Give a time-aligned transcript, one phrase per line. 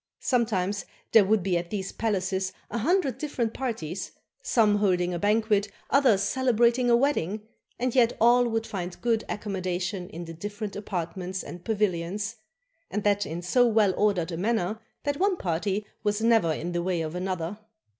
[0.23, 5.69] Sometimes there would be at these palaces a hundred different parties; some holding a banquet,
[5.91, 7.43] others celebrating a wedding;
[7.77, 12.37] and yet all would find good accommodation in the dif ferent apartments and pavilions,
[12.89, 16.81] and that in so well ordered a manner that one party was never in the
[16.81, 17.59] way of another.